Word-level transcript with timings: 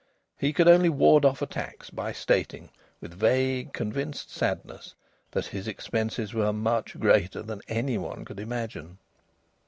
He 0.35 0.51
could 0.51 0.67
only 0.67 0.89
ward 0.89 1.25
off 1.25 1.43
attacks 1.43 1.91
by 1.91 2.11
stating 2.11 2.71
with 3.01 3.13
vague, 3.13 3.71
convinced 3.71 4.31
sadness 4.31 4.95
that 5.29 5.45
his 5.45 5.67
expenses 5.67 6.33
were 6.33 6.51
much 6.51 6.99
greater 6.99 7.43
than 7.43 7.61
any 7.67 7.99
one 7.99 8.25
could 8.25 8.39
imagine. 8.39 8.97